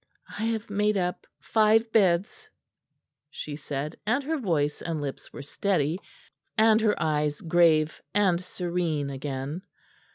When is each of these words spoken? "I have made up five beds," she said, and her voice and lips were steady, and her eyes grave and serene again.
"I 0.39 0.45
have 0.45 0.67
made 0.71 0.97
up 0.97 1.27
five 1.41 1.91
beds," 1.91 2.49
she 3.29 3.55
said, 3.55 3.97
and 4.03 4.23
her 4.23 4.39
voice 4.39 4.81
and 4.81 4.99
lips 4.99 5.31
were 5.31 5.43
steady, 5.43 5.99
and 6.57 6.81
her 6.81 6.99
eyes 6.99 7.39
grave 7.39 8.01
and 8.11 8.41
serene 8.43 9.11
again. 9.11 9.61